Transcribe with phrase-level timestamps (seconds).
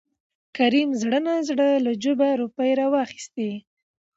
[0.57, 3.51] کريم زړه نازړه له جوبه روپۍ راوېستې.